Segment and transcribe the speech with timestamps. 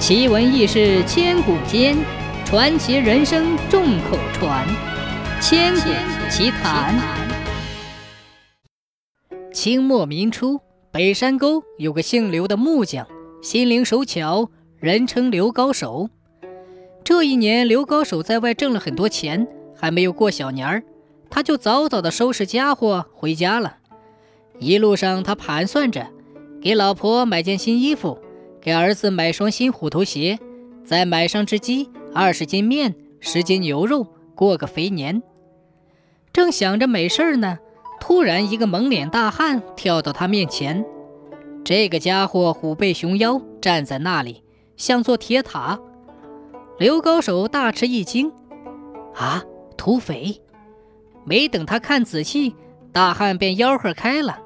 [0.00, 1.94] 奇闻异事千古间，
[2.46, 4.66] 传奇人生众口传。
[5.42, 5.90] 千古
[6.30, 6.98] 奇谈。
[9.52, 10.58] 清末明初，
[10.90, 13.06] 北山沟有个姓刘的木匠，
[13.42, 16.08] 心灵手巧，人称刘高手。
[17.04, 19.46] 这一年，刘高手在外挣了很多钱，
[19.76, 20.82] 还没有过小年儿，
[21.28, 23.76] 他就早早的收拾家伙回家了。
[24.58, 26.06] 一路上，他盘算着
[26.62, 28.18] 给老婆买件新衣服。
[28.60, 30.38] 给儿子买双新虎头鞋，
[30.84, 35.22] 再买上只鸡、二十斤面、十斤牛肉，过个肥年。
[36.32, 37.58] 正想着没事儿呢，
[38.00, 40.84] 突然一个蒙脸大汉跳到他面前。
[41.64, 44.42] 这个家伙虎背熊腰，站在那里
[44.76, 45.78] 像座铁塔。
[46.78, 48.32] 刘高手大吃一惊
[49.14, 49.42] ：“啊，
[49.76, 50.40] 土匪！”
[51.24, 52.54] 没等他看仔细，
[52.92, 54.38] 大汉便吆喝开了：“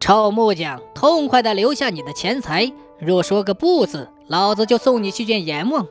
[0.00, 5.86] 臭木匠，痛快的留下你的钱财！”若说个不字，老子就送你去见阎王。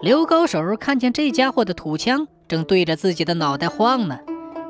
[0.00, 4.18] 刘高手看见这家伙的土枪正对着自己的脑袋晃呢，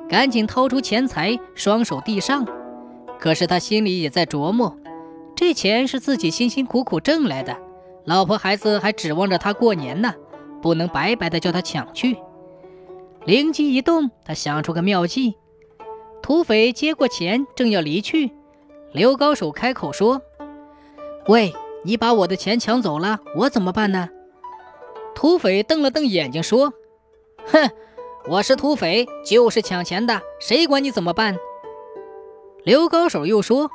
[0.09, 2.47] 赶紧掏出钱财，双手递上。
[3.19, 4.77] 可是他心里也在琢磨，
[5.35, 7.57] 这钱是自己辛辛苦苦挣来的，
[8.05, 10.15] 老婆孩子还指望着他过年呢，
[10.61, 12.19] 不能白白的叫他抢去。
[13.25, 15.37] 灵机一动，他想出个妙计。
[16.23, 18.31] 土匪接过钱，正要离去，
[18.93, 20.23] 刘高手开口说。
[21.27, 21.53] 喂，
[21.85, 24.09] 你把我的钱抢走了，我怎么办呢？
[25.17, 26.73] 土匪瞪了瞪眼睛说
[27.47, 27.71] ：“哼，
[28.29, 31.37] 我是土匪，就是抢钱的，谁管你怎么办？”
[32.65, 33.69] 刘高手又说：“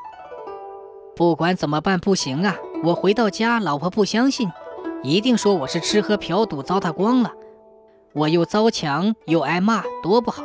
[1.15, 2.57] 不管怎么办不行啊！
[2.83, 4.49] 我回到家，老婆不相信，
[5.03, 7.33] 一定说我是吃喝嫖赌糟蹋光了，
[8.13, 10.43] 我又遭抢又挨骂，多不好！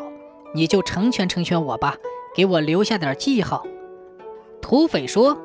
[0.55, 1.97] 你就成全成全我吧，
[2.35, 3.65] 给我留下点记号。”
[4.61, 5.37] 土匪说。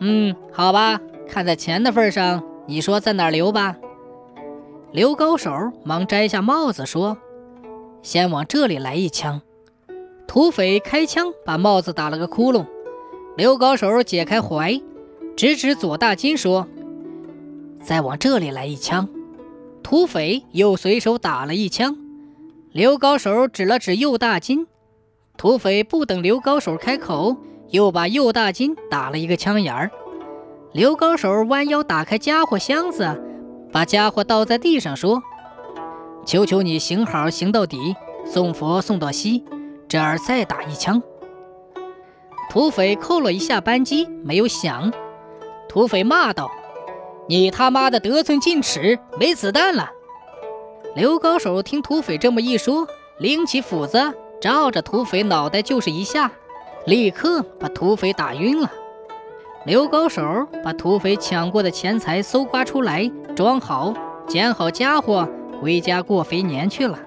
[0.00, 3.76] 嗯，好吧，看在钱的份上，你说在哪留吧？
[4.92, 5.50] 刘高手
[5.84, 7.18] 忙摘下帽子说
[8.00, 9.42] ：“先往这里来一枪。”
[10.28, 12.64] 土匪开枪把帽子打了个窟窿。
[13.36, 14.80] 刘高手解开怀，
[15.36, 16.68] 指指左大金说
[17.82, 19.08] ：“再往这里来一枪。”
[19.82, 21.96] 土匪又随手打了一枪。
[22.78, 24.68] 刘高手指了指右大金。
[25.36, 27.36] 土匪不等刘高手开口。
[27.70, 29.90] 又把右大金打了一个枪眼儿，
[30.72, 33.20] 刘高手弯腰打开家伙箱子，
[33.70, 35.22] 把家伙倒在地上，说
[36.24, 37.94] ：“求求你行好行到底，
[38.24, 39.44] 送佛送到西，
[39.86, 41.02] 这儿再打一枪。”
[42.48, 44.90] 土匪扣了一下扳机，没有响。
[45.68, 46.50] 土匪骂道
[47.28, 49.90] ：“你他妈的得寸进尺，没子弹了！”
[50.94, 52.86] 刘高手听土匪这么一说，
[53.18, 56.30] 拎起斧子，照着土匪脑袋就是一下。
[56.86, 58.70] 立刻把土匪打晕了。
[59.66, 60.22] 刘高手
[60.64, 63.92] 把土匪抢过的钱财搜刮出来，装好，
[64.26, 65.28] 捡好家伙，
[65.60, 66.98] 回家过肥年去了。